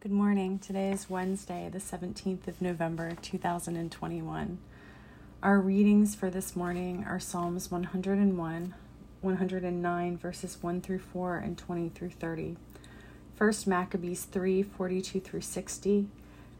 [0.00, 0.58] Good morning.
[0.58, 4.58] Today is Wednesday, the 17th of November, 2021.
[5.42, 8.74] Our readings for this morning are Psalms 101,
[9.20, 12.56] 109, verses 1 through 4, and 20 through 30.
[13.36, 16.08] First Maccabees 3, 42 through 60,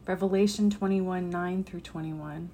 [0.05, 2.51] Revelation 21, 9 through 21,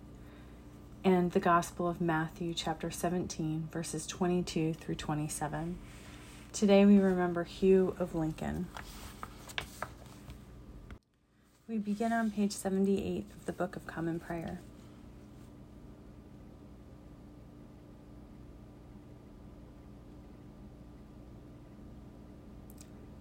[1.04, 5.77] and the Gospel of Matthew, chapter 17, verses 22 through 27.
[6.54, 8.67] Today we remember Hugh of Lincoln.
[11.70, 14.61] We begin on page 78 of the Book of Common Prayer.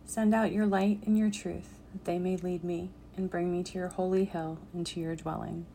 [0.04, 3.64] Send out your light and your truth, that they may lead me and bring me
[3.64, 5.66] to your holy hill and to your dwelling.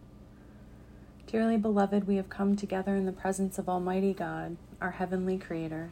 [1.28, 5.90] Dearly beloved, we have come together in the presence of Almighty God, our heavenly Creator,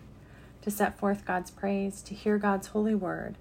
[0.62, 3.36] to set forth God's praise, to hear God's holy word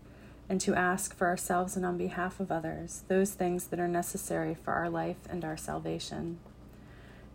[0.49, 4.55] and to ask for ourselves and on behalf of others those things that are necessary
[4.55, 6.39] for our life and our salvation.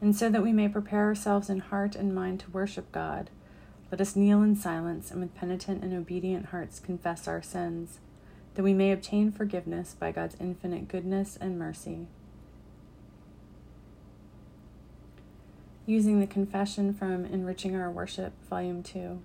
[0.02, 3.30] And so that we may prepare ourselves in heart and mind to worship God,
[3.92, 8.00] let us kneel in silence and with penitent and obedient hearts confess our sins,
[8.56, 12.08] that we may obtain forgiveness by God's infinite goodness and mercy.
[15.86, 19.22] Using the confession from Enriching Our Worship, Volume 2.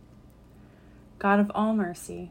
[1.19, 2.30] God of all mercy,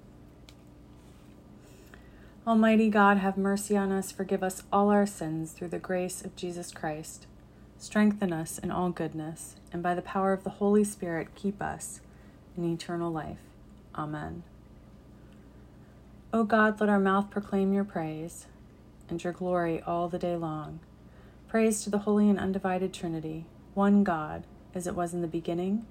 [2.47, 6.35] Almighty God, have mercy on us, forgive us all our sins through the grace of
[6.35, 7.27] Jesus Christ.
[7.77, 12.01] Strengthen us in all goodness, and by the power of the Holy Spirit, keep us
[12.57, 13.37] in eternal life.
[13.93, 14.41] Amen.
[16.33, 18.47] O God, let our mouth proclaim your praise
[19.07, 20.79] and your glory all the day long.
[21.47, 25.85] Praise to the holy and undivided Trinity, one God, as it was in the beginning,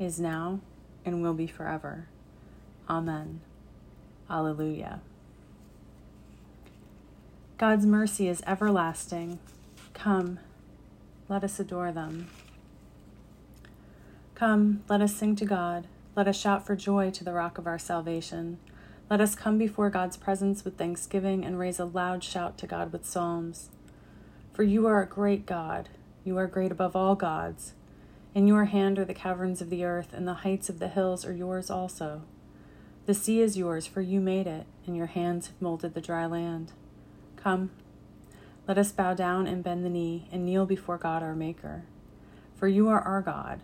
[0.00, 0.58] is now,
[1.04, 2.08] and will be forever.
[2.90, 3.42] Amen.
[4.28, 5.00] Alleluia.
[7.66, 9.38] God's mercy is everlasting.
[9.94, 10.38] Come,
[11.30, 12.28] let us adore them.
[14.34, 15.86] Come, let us sing to God.
[16.14, 18.58] Let us shout for joy to the rock of our salvation.
[19.08, 22.92] Let us come before God's presence with thanksgiving and raise a loud shout to God
[22.92, 23.70] with psalms.
[24.52, 25.88] For you are a great God.
[26.22, 27.72] You are great above all gods.
[28.34, 31.24] In your hand are the caverns of the earth, and the heights of the hills
[31.24, 32.24] are yours also.
[33.06, 36.26] The sea is yours, for you made it, and your hands have molded the dry
[36.26, 36.72] land.
[37.44, 37.72] Come,
[38.66, 41.84] let us bow down and bend the knee and kneel before God our Maker.
[42.56, 43.60] For you are our God,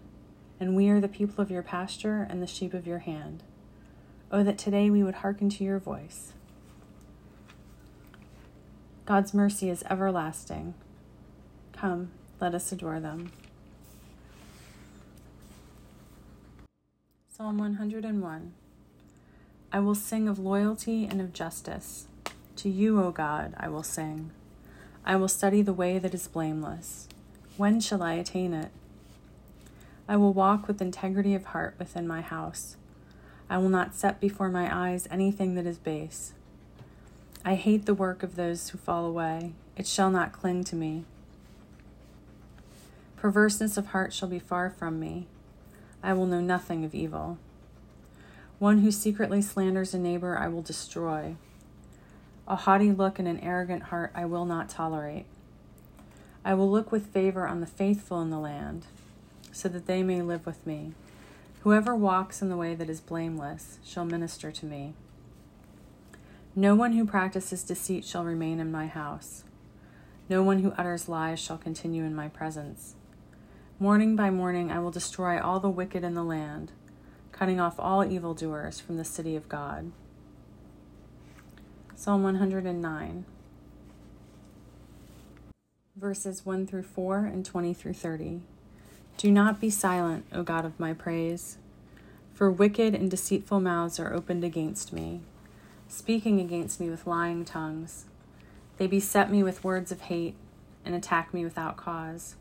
[0.60, 3.42] and we are the people of your pasture and the sheep of your hand.
[4.30, 6.34] Oh, that today we would hearken to your voice.
[9.06, 10.74] God's mercy is everlasting.
[11.72, 13.32] Come, let us adore them.
[17.34, 18.52] Psalm 101
[19.72, 22.08] I will sing of loyalty and of justice.
[22.60, 24.32] To you, O God, I will sing.
[25.02, 27.08] I will study the way that is blameless.
[27.56, 28.70] When shall I attain it?
[30.06, 32.76] I will walk with integrity of heart within my house.
[33.48, 36.34] I will not set before my eyes anything that is base.
[37.46, 39.54] I hate the work of those who fall away.
[39.74, 41.04] It shall not cling to me.
[43.16, 45.28] Perverseness of heart shall be far from me.
[46.02, 47.38] I will know nothing of evil.
[48.58, 51.36] One who secretly slanders a neighbor I will destroy.
[52.50, 55.26] A haughty look and an arrogant heart I will not tolerate.
[56.44, 58.86] I will look with favor on the faithful in the land,
[59.52, 60.94] so that they may live with me.
[61.62, 64.94] Whoever walks in the way that is blameless shall minister to me.
[66.56, 69.44] No one who practices deceit shall remain in my house.
[70.28, 72.96] No one who utters lies shall continue in my presence.
[73.78, 76.72] Morning by morning I will destroy all the wicked in the land,
[77.30, 79.92] cutting off all evildoers from the city of God.
[82.00, 83.26] Psalm 109,
[85.94, 88.40] verses 1 through 4 and 20 through 30.
[89.18, 91.58] Do not be silent, O God of my praise,
[92.32, 95.20] for wicked and deceitful mouths are opened against me,
[95.88, 98.06] speaking against me with lying tongues.
[98.78, 100.36] They beset me with words of hate
[100.86, 102.36] and attack me without cause.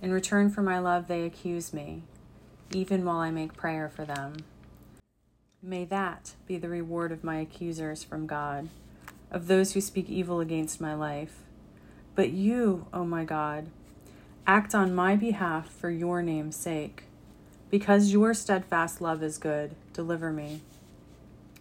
[0.00, 2.04] In return for my love, they accuse me,
[2.72, 4.36] even while I make prayer for them.
[5.62, 8.70] May that be the reward of my accusers from God,
[9.30, 11.40] of those who speak evil against my life.
[12.14, 13.66] But you, O oh my God,
[14.46, 17.02] act on my behalf for your name's sake.
[17.68, 20.62] Because your steadfast love is good, deliver me.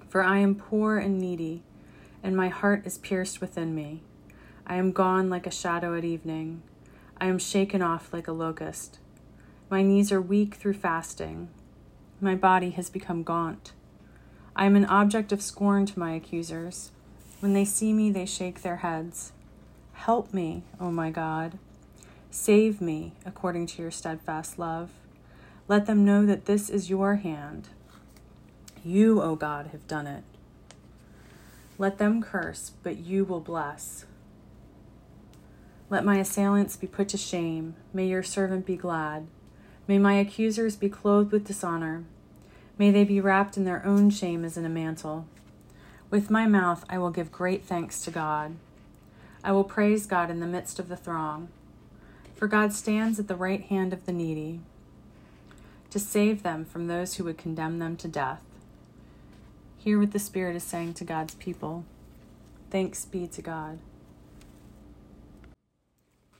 [0.08, 1.62] For I am poor and needy,
[2.24, 4.00] and my heart is pierced within me.
[4.66, 6.62] I am gone like a shadow at evening.
[7.20, 8.98] I am shaken off like a locust.
[9.70, 11.50] My knees are weak through fasting.
[12.22, 13.74] My body has become gaunt.
[14.56, 16.92] I am an object of scorn to my accusers.
[17.40, 19.32] When they see me, they shake their heads.
[19.94, 21.58] Help me, O my God.
[22.32, 24.90] Save me according to your steadfast love.
[25.68, 27.70] Let them know that this is your hand.
[28.84, 30.24] You, O God, have done it.
[31.78, 34.06] Let them curse, but you will bless.
[35.90, 37.76] Let my assailants be put to shame.
[37.94, 39.28] May your servant be glad.
[39.88, 42.04] May my accusers be clothed with dishonor.
[42.80, 45.28] May they be wrapped in their own shame as in a mantle.
[46.10, 48.56] With my mouth I will give great thanks to God.
[49.44, 51.50] I will praise God in the midst of the throng.
[52.36, 54.62] For God stands at the right hand of the needy
[55.90, 58.44] to save them from those who would condemn them to death.
[59.78, 61.84] Hear what the Spirit is saying to God's people.
[62.70, 63.80] Thanks be to God.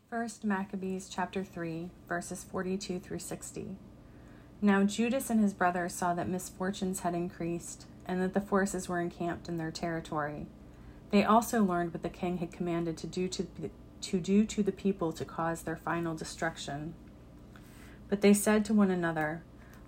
[0.10, 3.76] First Maccabees chapter 3 verses 42 through 60.
[4.62, 9.00] Now Judas and his brothers saw that misfortunes had increased and that the forces were
[9.00, 10.48] encamped in their territory.
[11.12, 13.48] They also learned what the king had commanded to do to,
[14.02, 16.94] to do to the people to cause their final destruction.
[18.10, 19.44] But they said to one another,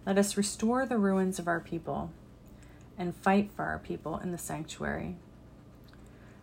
[0.05, 2.11] Let us restore the ruins of our people
[2.97, 5.15] and fight for our people in the sanctuary.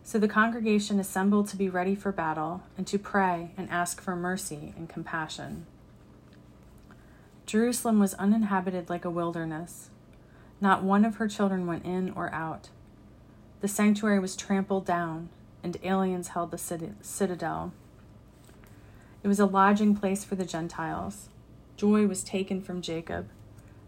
[0.02, 4.16] So the congregation assembled to be ready for battle and to pray and ask for
[4.16, 5.66] mercy and compassion.
[7.48, 9.88] Jerusalem was uninhabited like a wilderness.
[10.60, 12.68] Not one of her children went in or out.
[13.62, 15.30] The sanctuary was trampled down,
[15.62, 17.72] and aliens held the citadel.
[19.22, 21.30] It was a lodging place for the Gentiles.
[21.78, 23.30] Joy was taken from Jacob.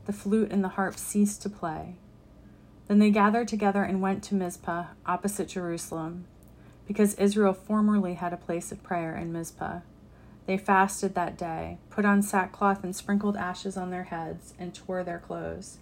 [0.07, 1.97] The flute and the harp ceased to play.
[2.89, 6.25] Then they gathered together and went to Mizpah, opposite Jerusalem,
[6.89, 9.81] because Israel formerly had a place of prayer in Mizpah.
[10.51, 15.05] They fasted that day, put on sackcloth and sprinkled ashes on their heads, and tore
[15.05, 15.79] their clothes.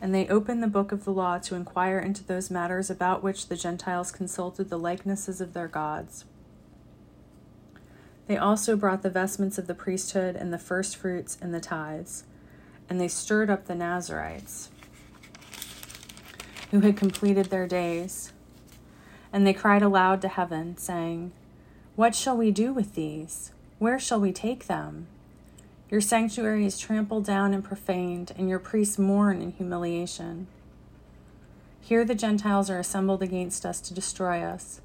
[0.00, 3.48] And they opened the book of the law to inquire into those matters about which
[3.48, 6.24] the Gentiles consulted the likenesses of their gods.
[8.28, 12.24] They also brought the vestments of the priesthood and the firstfruits and the tithes,
[12.88, 14.70] and they stirred up the Nazarites
[16.70, 18.32] who had completed their days.
[19.34, 21.32] And they cried aloud to heaven, saying,
[21.94, 23.52] What shall we do with these?
[23.78, 25.06] Where shall we take them?
[25.88, 30.48] Your sanctuary is trampled down and profaned, and your priests mourn in humiliation.
[31.80, 34.80] Here the Gentiles are assembled against us to destroy us.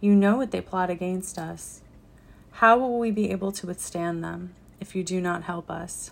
[0.00, 1.82] You know what they plot against us.
[2.52, 6.10] How will we be able to withstand them if you do not help us?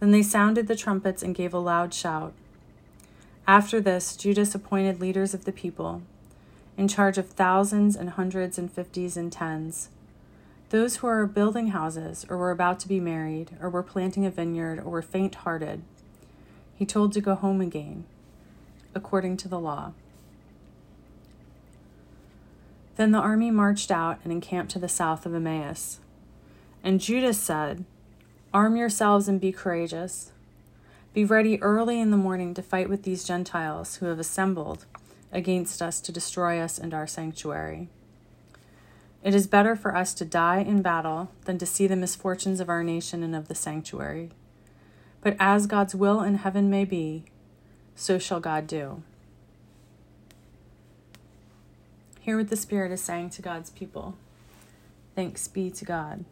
[0.00, 2.32] Then they sounded the trumpets and gave a loud shout.
[3.46, 6.02] After this, Judas appointed leaders of the people,
[6.76, 9.90] in charge of thousands and hundreds and fifties and tens.
[10.72, 14.30] Those who were building houses, or were about to be married, or were planting a
[14.30, 15.82] vineyard, or were faint hearted,
[16.74, 18.04] he told to go home again,
[18.94, 19.92] according to the law.
[22.96, 26.00] Then the army marched out and encamped to the south of Emmaus.
[26.82, 27.84] And Judas said,
[28.54, 30.32] Arm yourselves and be courageous.
[31.12, 34.86] Be ready early in the morning to fight with these Gentiles who have assembled
[35.32, 37.90] against us to destroy us and our sanctuary.
[39.22, 42.68] It is better for us to die in battle than to see the misfortunes of
[42.68, 44.30] our nation and of the sanctuary.
[45.20, 47.24] But as God's will in heaven may be,
[47.94, 49.02] so shall God do.
[52.20, 54.16] Hear what the Spirit is saying to God's people.
[55.14, 56.24] Thanks be to God.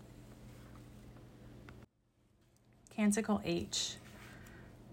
[2.94, 3.96] Canticle H,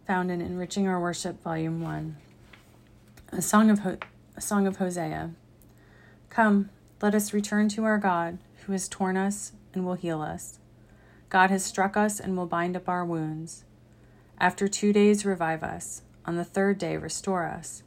[0.05, 2.17] found in Enriching Our Worship, Volume 1.
[3.33, 3.97] A Song of, Ho-
[4.35, 5.31] a song of Hosea.
[6.29, 10.57] Come, let us return to our God, who has torn us and will heal us.
[11.29, 13.65] God has struck us and will bind up our wounds.
[14.39, 16.01] After two days, revive us.
[16.25, 17.83] On the third day, restore us,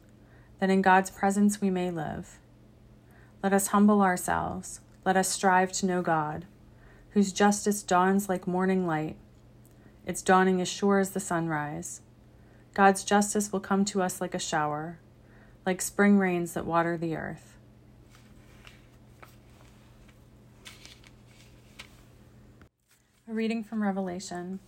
[0.59, 2.39] that in God's presence we may live.
[3.43, 4.79] Let us humble ourselves.
[5.05, 6.45] Let us strive to know God,
[7.09, 9.17] whose justice dawns like morning light.
[10.05, 12.01] Its dawning as sure as the sunrise.
[12.73, 14.99] God's justice will come to us like a shower,
[15.65, 17.57] like spring rains that water the earth.
[23.31, 24.59] A reading from Revelation,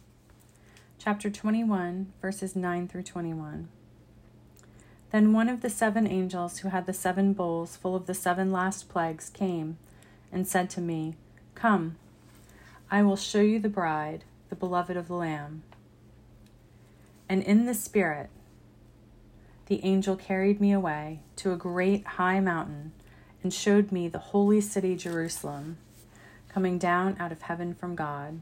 [0.97, 3.67] chapter 21, verses 9 through 21.
[5.11, 8.53] Then one of the seven angels who had the seven bowls full of the seven
[8.53, 9.77] last plagues came
[10.31, 11.15] and said to me,
[11.55, 11.97] Come,
[12.89, 15.63] I will show you the bride, the beloved of the Lamb.
[17.27, 18.29] And in the Spirit,
[19.65, 22.93] the angel carried me away to a great high mountain
[23.43, 25.75] and showed me the holy city Jerusalem,
[26.47, 28.39] coming down out of heaven from God.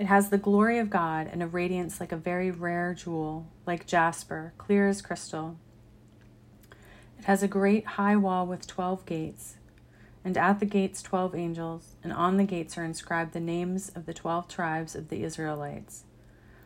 [0.00, 3.86] It has the glory of God and a radiance like a very rare jewel, like
[3.86, 5.58] jasper, clear as crystal.
[7.18, 9.56] It has a great high wall with twelve gates
[10.24, 14.06] and at the gates twelve angels, and on the gates are inscribed the names of
[14.06, 16.04] the twelve tribes of the Israelites.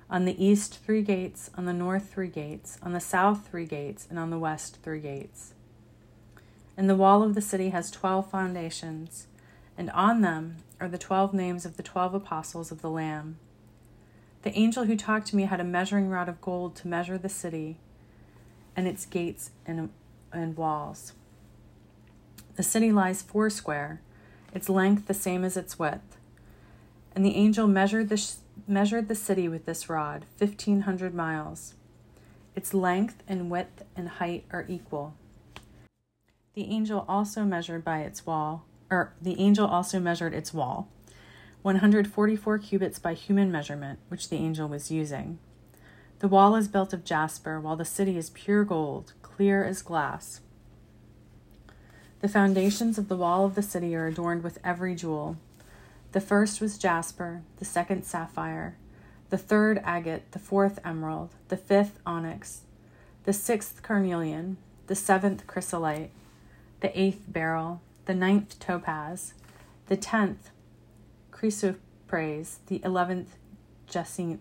[0.08, 4.06] On the east, three gates, on the north, three gates, on the south, three gates,
[4.08, 5.54] and on the west, three gates.
[6.76, 9.26] And the wall of the city has twelve foundations,
[9.76, 13.38] and on them are the twelve names of the twelve apostles of the Lamb.
[14.42, 17.28] The angel who talked to me had a measuring rod of gold to measure the
[17.28, 17.78] city
[18.76, 19.90] and its gates and,
[20.32, 21.12] and walls.
[22.56, 24.00] The city lies foursquare,
[24.52, 26.18] its length the same as its width.
[27.14, 28.34] And the angel measured the, sh-
[28.68, 31.74] measured the city with this rod, fifteen hundred miles.
[32.54, 35.14] Its length and width and height are equal.
[36.54, 38.64] The angel also measured by its wall,
[38.94, 40.88] or the angel also measured its wall,
[41.62, 45.38] 144 cubits by human measurement, which the angel was using.
[46.20, 50.40] The wall is built of jasper, while the city is pure gold, clear as glass.
[52.20, 55.36] The foundations of the wall of the city are adorned with every jewel.
[56.12, 58.76] The first was jasper, the second sapphire,
[59.30, 62.60] the third agate, the fourth emerald, the fifth onyx,
[63.24, 66.10] the sixth carnelian, the seventh chrysolite,
[66.80, 69.34] the eighth beryl, the ninth topaz,
[69.86, 70.50] the tenth
[71.32, 73.36] chrysoprase, the eleventh
[73.88, 74.40] jacinth,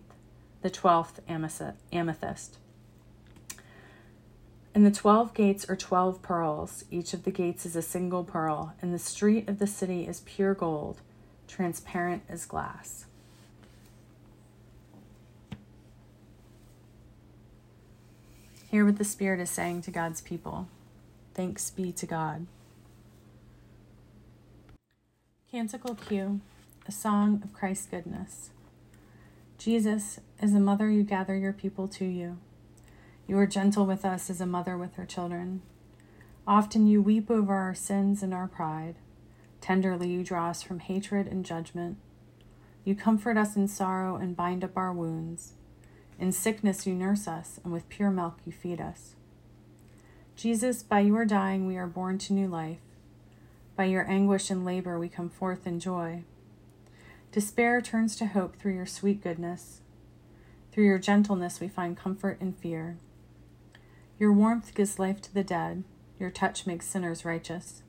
[0.62, 2.58] the twelfth amethyst.
[4.74, 6.84] And the twelve gates are twelve pearls.
[6.90, 10.20] Each of the gates is a single pearl, and the street of the city is
[10.20, 11.00] pure gold,
[11.46, 13.06] transparent as glass.
[18.70, 20.66] Hear what the Spirit is saying to God's people.
[21.34, 22.46] Thanks be to God.
[25.54, 26.40] Canticle Q,
[26.88, 28.50] a song of Christ's goodness.
[29.56, 32.38] Jesus, as a mother, you gather your people to you.
[33.28, 35.62] You are gentle with us as a mother with her children.
[36.44, 38.96] Often you weep over our sins and our pride.
[39.60, 41.98] Tenderly you draw us from hatred and judgment.
[42.84, 45.52] You comfort us in sorrow and bind up our wounds.
[46.18, 49.14] In sickness you nurse us, and with pure milk you feed us.
[50.34, 52.78] Jesus, by your dying we are born to new life.
[53.76, 56.22] By your anguish and labor we come forth in joy.
[57.32, 59.80] Despair turns to hope through your sweet goodness.
[60.70, 62.96] Through your gentleness we find comfort in fear.
[64.18, 65.82] Your warmth gives life to the dead,
[66.20, 67.82] your touch makes sinners righteous.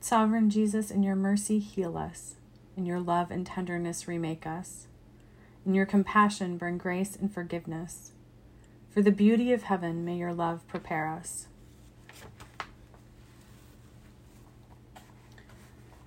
[0.00, 2.34] Sovereign Jesus, in your mercy, heal us.
[2.76, 4.88] In your love and tenderness, remake us.
[5.64, 8.10] In your compassion, bring grace and forgiveness.
[8.90, 11.46] For the beauty of heaven, may your love prepare us.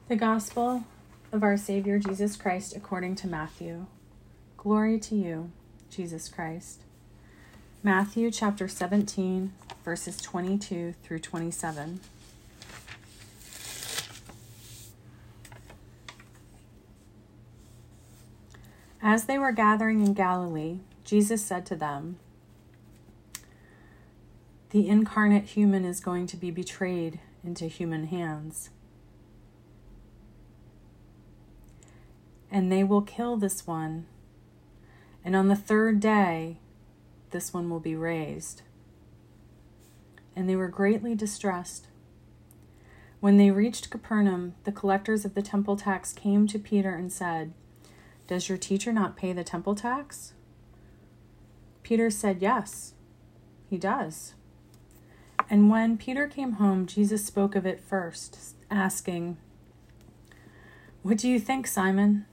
[0.08, 0.84] The Gospel
[1.32, 3.88] of our Savior Jesus Christ according to Matthew.
[4.56, 5.50] Glory to you,
[5.90, 6.82] Jesus Christ.
[7.82, 9.52] Matthew chapter 17,
[9.84, 12.02] verses 22 through 27.
[19.02, 22.20] As they were gathering in Galilee, Jesus said to them,
[24.70, 28.70] The incarnate human is going to be betrayed into human hands.
[32.52, 34.06] And they will kill this one.
[35.24, 36.60] And on the third day,
[37.32, 38.62] this one will be raised.
[40.36, 41.88] And they were greatly distressed.
[43.20, 47.54] When they reached Capernaum, the collectors of the temple tax came to Peter and said,
[48.28, 50.34] Does your teacher not pay the temple tax?
[51.82, 52.94] Peter said, Yes,
[53.70, 54.36] he does.
[55.50, 59.38] And when Peter came home, Jesus spoke of it first, asking,
[61.02, 62.26] What do you think, Simon?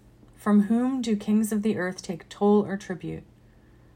[0.43, 3.23] From whom do kings of the earth take toll or tribute?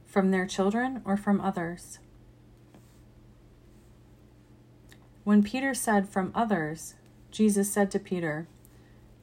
[0.05, 1.99] From their children or from others?
[5.25, 6.95] When Peter said, From others,
[7.33, 8.47] Jesus said to Peter,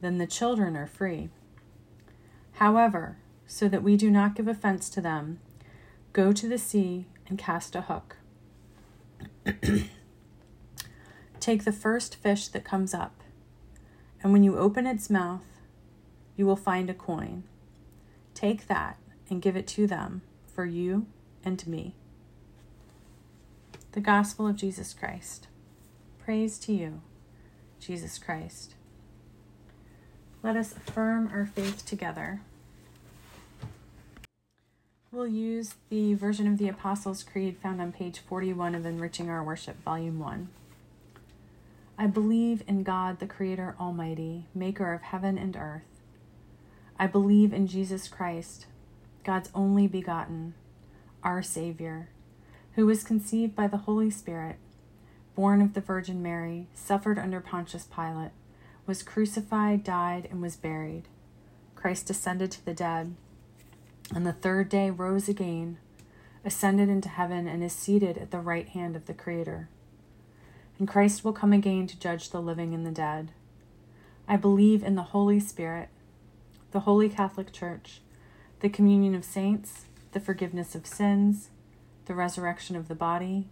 [0.02, 1.30] Then the children are free.
[2.56, 3.16] However,
[3.48, 5.40] so that we do not give offense to them,
[6.12, 8.18] go to the sea and cast a hook.
[11.40, 13.16] Take the first fish that comes up,
[14.22, 15.53] and when you open its mouth,
[16.36, 17.44] you will find a coin.
[18.34, 18.98] Take that
[19.30, 20.22] and give it to them
[20.54, 21.06] for you
[21.44, 21.96] and me.
[23.94, 25.48] The Gospel of Jesus Christ.
[26.24, 27.02] Praise to you,
[27.80, 28.76] Jesus Christ.
[30.42, 32.42] Let us affirm our faith together.
[35.12, 39.44] We'll use the version of the Apostles' Creed found on page 41 of Enriching Our
[39.44, 40.50] Worship, Volume 1.
[42.00, 45.93] I believe in God, the Creator Almighty, maker of heaven and earth.
[47.04, 48.66] I believe in Jesus Christ,
[49.26, 50.54] God's only begotten,
[51.22, 52.08] our Savior,
[52.76, 54.56] who was conceived by the Holy Spirit,
[55.36, 58.32] born of the Virgin Mary, suffered under Pontius Pilate,
[58.88, 61.10] was crucified, died, and was buried.
[61.76, 63.18] Christ descended to the dead
[64.16, 65.80] and the third day rose again,
[66.46, 69.68] ascended into heaven, and is seated at the right hand of the Creator.
[70.80, 73.34] And Christ will come again to judge the living and the dead.
[74.26, 75.90] I believe in the Holy Spirit,
[76.74, 78.02] the Holy Catholic Church,
[78.62, 81.50] the communion of saints, the forgiveness of sins,
[82.06, 83.48] the resurrection of the body,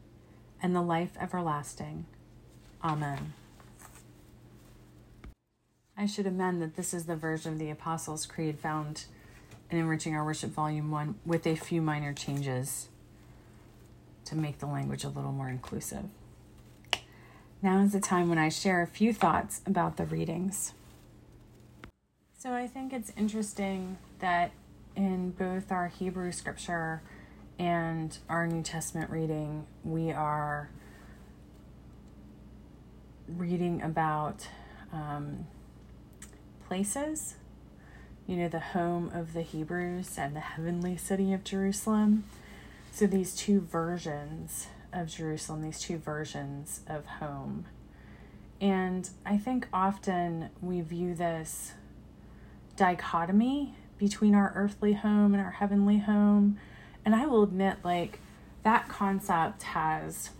[0.61, 2.07] and the life everlasting.
[2.83, 3.33] Amen.
[5.95, 9.05] I should amend that this is the version of the Apostles' Creed found
[9.69, 12.89] in Enriching Our Worship Volume 1 with a few minor changes
[14.25, 16.05] to make the language a little more inclusive.
[17.61, 20.73] Now is the time when I share a few thoughts about the readings.
[22.41, 24.49] So I think it's interesting that
[24.95, 27.03] in both our Hebrew scripture
[27.59, 30.71] and our New Testament reading, we are
[33.27, 34.47] reading about
[34.91, 35.45] um,
[36.67, 37.35] places
[38.25, 42.23] you know, the home of the Hebrews and the heavenly city of Jerusalem.
[42.91, 47.65] So these two versions of Jerusalem, these two versions of home.
[48.59, 51.73] And I think often we view this
[52.81, 56.57] dichotomy between our earthly home and our heavenly home.
[57.05, 58.17] And I will admit, like,
[58.63, 60.31] that concept has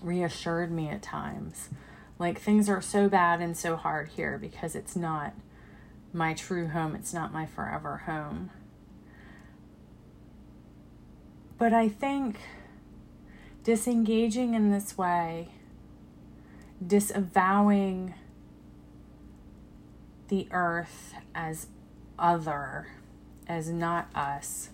[0.00, 1.68] reassured me at times.
[2.16, 5.34] Like, things are so bad and so hard here because it's not
[6.12, 8.50] my true home, it's not my forever home.
[11.58, 12.38] But I think
[13.64, 15.48] disengaging in this way,
[16.86, 18.14] disavowing
[20.28, 21.68] the earth as
[22.18, 22.88] other,
[23.48, 24.70] as not us,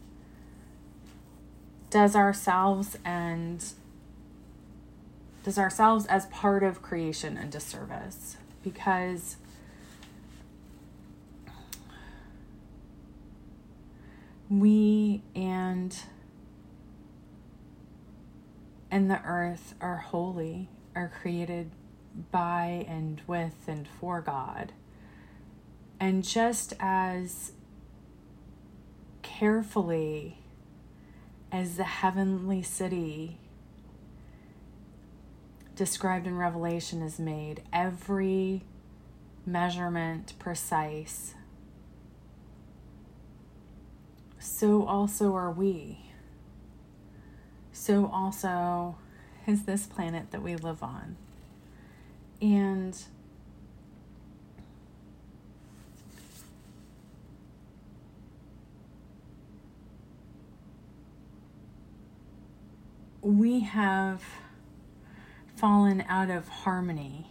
[1.91, 3.65] does ourselves and
[5.45, 9.37] does ourselves as part of creation a disservice because
[14.49, 15.97] we and
[18.91, 21.71] and the earth are holy, are created
[22.31, 24.73] by and with and for God.
[26.03, 27.53] And just as
[29.23, 30.39] carefully
[31.53, 33.39] as the heavenly city
[35.77, 38.65] described in Revelation is made, every
[39.47, 41.35] measurement precise,
[44.41, 46.11] so also are we.
[47.71, 48.97] So also
[49.47, 51.17] is this planet that we live on.
[52.41, 53.01] And
[63.23, 64.21] we have
[65.55, 67.29] fallen out of harmony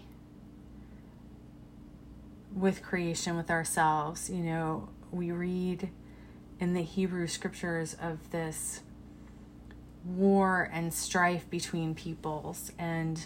[2.55, 4.29] with creation, with ourselves.
[4.29, 5.89] You know, we read
[6.59, 8.79] in the Hebrew scriptures of this
[10.05, 13.25] war and strife between peoples and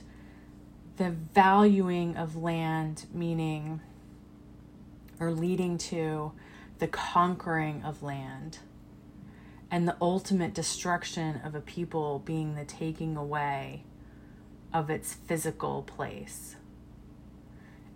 [0.97, 3.80] the valuing of land, meaning
[5.19, 6.32] or leading to
[6.80, 8.58] the conquering of land
[9.71, 13.84] and the ultimate destruction of a people being the taking away
[14.73, 16.56] of its physical place.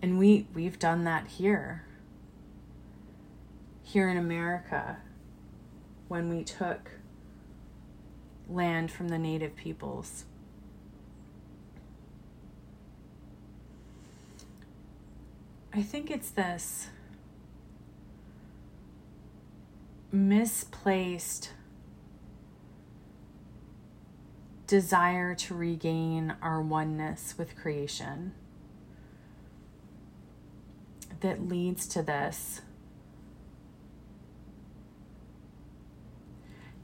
[0.02, 1.86] And we we've done that here.
[3.84, 4.98] Here in America
[6.08, 6.92] when we took
[8.50, 10.26] land from the native peoples.
[15.72, 16.88] I think it's this
[20.12, 21.52] misplaced
[24.70, 28.32] desire to regain our oneness with creation
[31.22, 32.62] that leads to this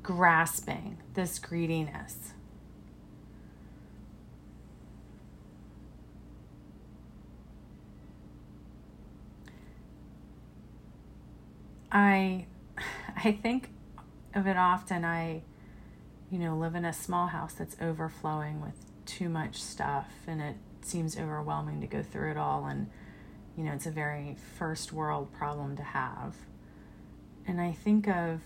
[0.02, 2.34] grasping, this greediness.
[11.92, 12.48] I
[13.24, 13.70] I think
[14.34, 15.44] of it often I
[16.36, 18.74] you know live in a small house that's overflowing with
[19.06, 22.90] too much stuff and it seems overwhelming to go through it all and
[23.56, 26.36] you know it's a very first world problem to have.
[27.48, 28.42] And i think of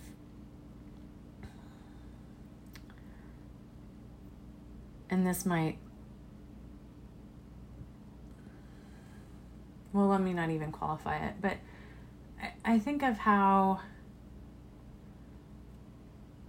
[5.10, 5.80] and this might
[9.94, 11.58] well let me not even qualify it but
[12.40, 13.80] i, I think of how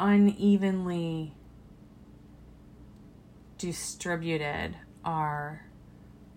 [0.01, 1.35] unevenly
[3.59, 5.67] distributed our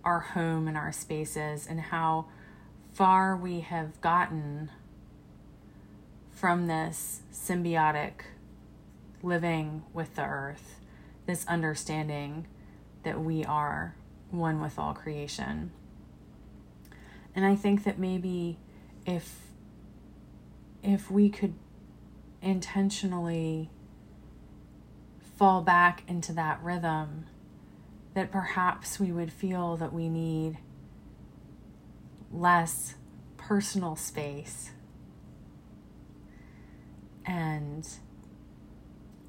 [0.04, 2.26] our home and our spaces and how
[2.92, 4.70] far we have gotten
[6.30, 8.26] from this symbiotic
[9.22, 10.82] living with the earth,
[11.26, 12.46] this understanding
[13.04, 13.96] that we are
[14.30, 15.72] one with all creation.
[17.34, 18.58] And I think that maybe
[19.06, 19.40] if
[20.84, 21.54] if we could
[22.44, 23.70] intentionally
[25.38, 27.26] fall back into that rhythm
[28.14, 30.58] that perhaps we would feel that we need
[32.32, 32.96] less
[33.38, 34.72] personal space
[37.26, 37.88] and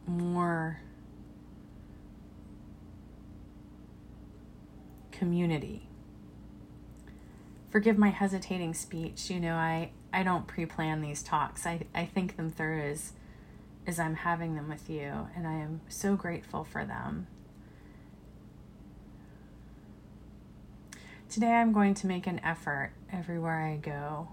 [0.06, 0.80] more
[5.10, 5.88] community.
[7.70, 9.30] Forgive my hesitating speech.
[9.30, 13.12] You know, I, I don't pre plan these talks, I, I think them through as,
[13.84, 17.26] as I'm having them with you, and I am so grateful for them.
[21.28, 24.28] Today I'm going to make an effort everywhere I go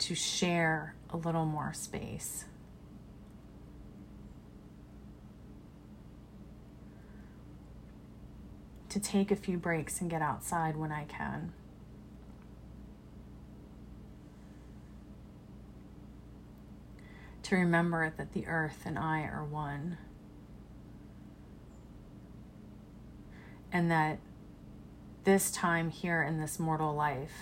[0.00, 2.44] to share a little more space.
[8.90, 11.54] To take a few breaks and get outside when I can.
[17.50, 19.98] To remember that the earth and I are one.
[23.72, 24.20] And that
[25.24, 27.34] this time here in this mortal life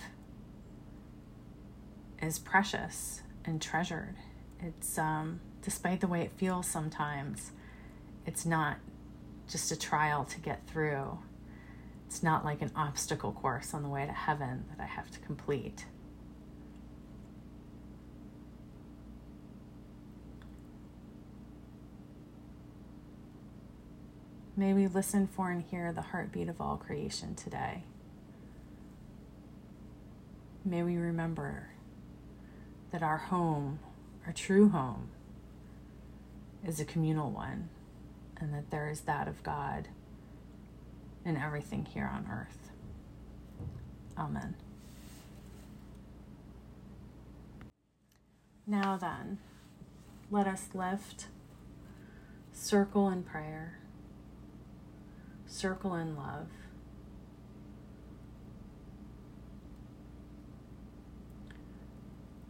[2.23, 4.15] is precious and treasured.
[4.61, 7.53] It's um, despite the way it feels sometimes,
[8.25, 8.79] it's not
[9.47, 11.19] just a trial to get through.
[12.07, 15.19] It's not like an obstacle course on the way to heaven that I have to
[15.19, 15.85] complete.
[24.59, 27.85] May we listen for and hear the heartbeat of all creation today.
[30.65, 31.69] May we remember
[32.91, 33.79] that our home,
[34.27, 35.11] our true home,
[36.67, 37.69] is a communal one,
[38.41, 39.87] and that there is that of God
[41.25, 42.73] in everything here on earth.
[44.19, 44.57] Amen.
[48.67, 49.39] Now then,
[50.33, 51.27] let us lift,
[52.53, 53.79] circle in prayer
[55.49, 56.47] circle in love.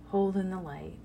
[0.09, 0.99] Hold in the light.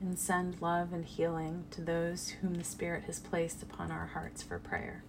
[0.00, 4.42] And send love and healing to those whom the Spirit has placed upon our hearts
[4.42, 5.04] for prayer.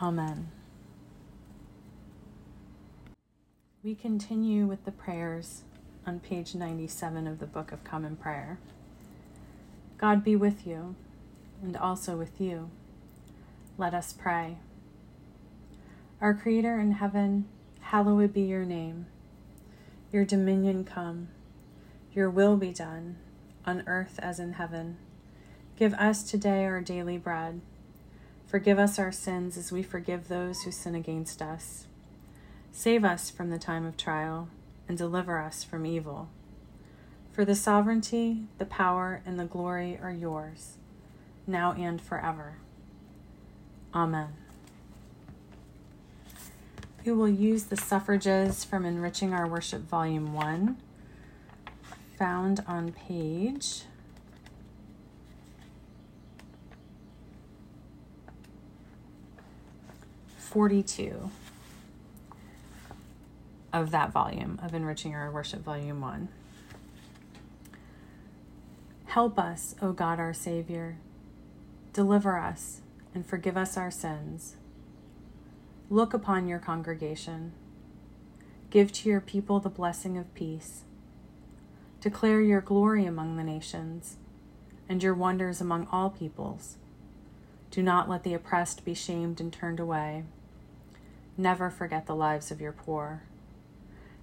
[0.00, 0.52] Amen.
[3.82, 5.62] We continue with the prayers
[6.06, 8.60] on page 97 of the Book of Common Prayer.
[9.96, 10.94] God be with you,
[11.60, 12.70] and also with you.
[13.76, 14.58] Let us pray.
[16.20, 17.46] Our Creator in heaven,
[17.80, 19.06] hallowed be your name.
[20.12, 21.26] Your dominion come,
[22.12, 23.16] your will be done,
[23.66, 24.96] on earth as in heaven.
[25.76, 27.60] Give us today our daily bread
[28.48, 31.86] Forgive us our sins as we forgive those who sin against us.
[32.72, 34.48] Save us from the time of trial
[34.88, 36.30] and deliver us from evil.
[37.30, 40.78] For the sovereignty, the power, and the glory are yours,
[41.46, 42.54] now and forever.
[43.94, 44.32] Amen.
[47.04, 50.76] who will use the suffrages from Enriching Our Worship, Volume 1,
[52.18, 53.84] found on page
[60.48, 61.30] forty-two
[63.70, 66.28] of that volume of Enriching Our Worship, Volume 1.
[69.04, 70.96] Help us, O God our Savior.
[71.92, 72.80] Deliver us
[73.14, 74.56] and forgive us our sins.
[75.90, 77.52] Look upon your congregation.
[78.70, 80.84] Give to your people the blessing of peace.
[82.00, 84.16] Declare your glory among the nations
[84.88, 86.76] and your wonders among all peoples.
[87.70, 90.24] Do not let the oppressed be shamed and turned away.
[91.40, 93.22] Never forget the lives of your poor.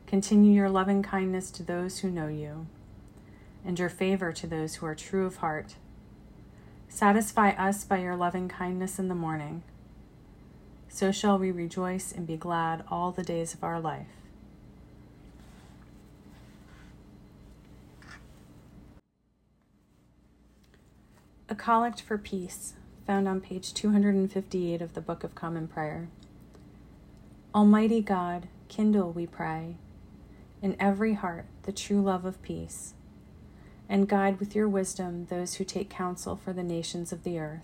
[0.06, 2.68] Continue your loving kindness to those who know you,
[3.66, 5.76] and your favor to those who are true of heart.
[6.90, 9.64] Satisfy us by your loving kindness in the morning.
[10.90, 14.08] So shall we rejoice and be glad all the days of our life.
[21.48, 22.74] A Collect for Peace,
[23.08, 26.10] found on page 258 of the Book of Common Prayer.
[27.56, 29.78] Almighty God, kindle, we pray,
[30.62, 32.96] in every heart the true love of peace,
[33.88, 37.62] and guide with your wisdom those who take counsel for the nations of the earth.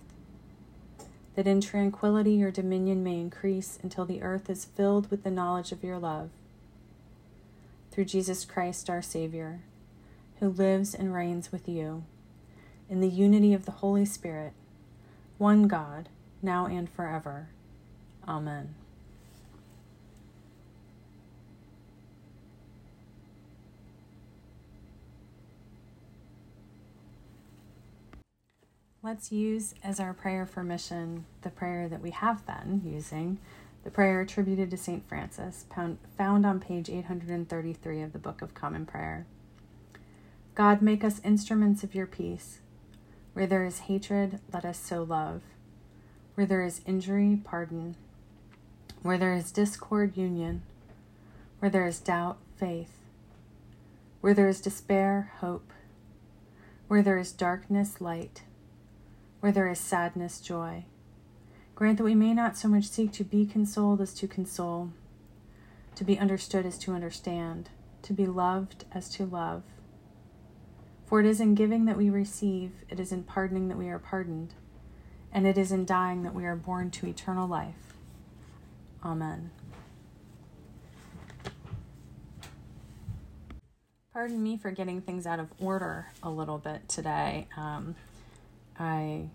[1.36, 5.74] That in tranquility your dominion may increase until the earth is filled with the knowledge
[5.74, 6.30] of your love.
[7.92, 9.60] Through Jesus Christ our Savior,
[10.40, 12.06] who lives and reigns with you,
[12.90, 14.54] in the unity of the Holy Spirit,
[15.38, 16.08] one God,
[16.42, 17.50] now and forever.
[18.26, 18.76] Amen.
[29.04, 33.40] Let's use as our prayer for mission the prayer that we have been using,
[33.84, 35.10] the prayer attributed to St.
[35.10, 35.66] Francis,
[36.16, 39.26] found on page 833 of the Book of Common Prayer.
[40.54, 42.60] God, make us instruments of your peace.
[43.34, 45.42] Where there is hatred, let us sow love.
[46.36, 47.96] Where there is injury, pardon.
[49.02, 50.62] Where there is discord, union.
[51.58, 53.00] Where there is doubt, faith.
[54.20, 55.74] Where there is despair, hope.
[56.88, 58.44] Where there is darkness, light
[59.42, 60.86] where there is sadness, joy.
[61.76, 64.92] Grant that we may not so much seek to be consoled as to console,
[65.96, 67.70] to be understood as to understand,
[68.04, 69.64] to be loved as to love.
[71.06, 74.00] For it is in giving that we receive, it is in pardoning that we are
[74.00, 74.54] pardoned,
[75.34, 77.94] and it is in dying that we are born to eternal life.
[79.04, 79.52] Amen.
[84.14, 87.48] Pardon me for getting things out of order a little bit today.
[87.58, 87.96] Um,
[88.82, 89.30] I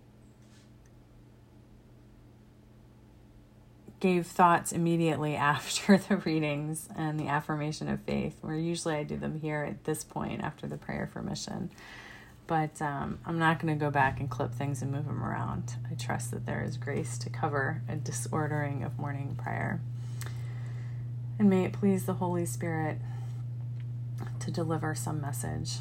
[4.01, 9.17] gave thoughts immediately after the readings and the affirmation of faith, where usually I do
[9.17, 11.71] them here at this point after the prayer for mission.
[12.49, 15.75] But um, I'm not going to go back and clip things and move them around.
[15.91, 19.81] I trust that there is grace to cover a disordering of morning prayer.
[21.39, 22.99] And may it please the Holy Spirit
[24.41, 25.79] to deliver some message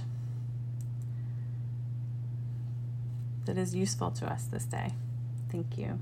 [3.45, 4.93] that is useful to us this day.
[5.51, 5.99] Thank you.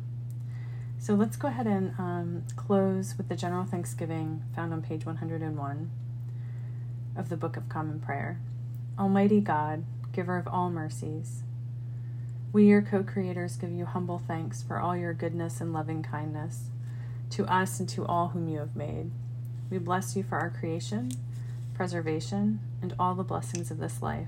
[1.00, 5.92] So let's go ahead and um, close with the general thanksgiving found on page 101
[7.16, 8.40] of the Book of Common Prayer.
[8.98, 11.44] Almighty God, giver of all mercies,
[12.54, 16.70] we, your co creators, give you humble thanks for all your goodness and loving kindness
[17.32, 19.10] to us and to all whom you have made.
[19.72, 21.12] We bless you for our creation,
[21.74, 24.28] preservation, and all the blessings of this life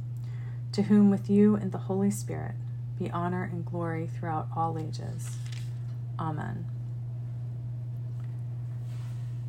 [0.71, 2.55] to whom with you and the Holy Spirit
[2.97, 5.37] be honor and glory throughout all ages.
[6.19, 6.65] Amen.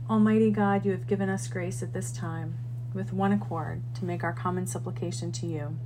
[0.09, 2.59] Almighty God, you have given us grace at this time,
[2.93, 5.77] with one accord, to make our common supplication to you.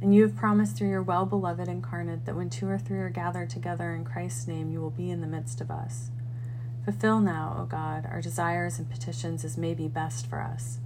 [0.00, 3.10] And you have promised through your well beloved incarnate that when two or three are
[3.10, 6.10] gathered together in Christ's name, you will be in the midst of us.
[6.84, 10.78] Fulfill now, O God, our desires and petitions as may be best for us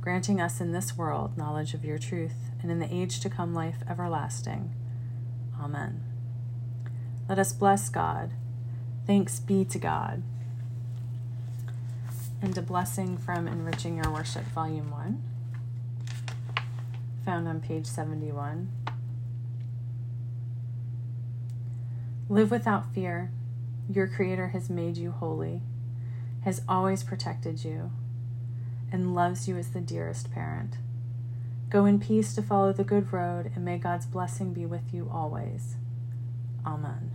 [0.00, 3.54] granting us in this world knowledge of your truth, and in the age to come
[3.54, 4.74] life everlasting.
[5.60, 6.02] Amen.
[7.28, 8.32] Let us bless God.
[9.06, 10.22] Thanks be to God.
[12.40, 15.22] And a blessing from Enriching Your Worship, Volume 1,
[17.24, 18.70] found on page 71.
[22.28, 23.30] Live without fear.
[23.90, 25.62] Your Creator has made you holy,
[26.44, 27.90] has always protected you,
[28.90, 30.76] and loves you as the dearest parent.
[31.70, 35.10] Go in peace to follow the good road, and may God's blessing be with you
[35.12, 35.76] always.
[36.64, 37.10] Amen.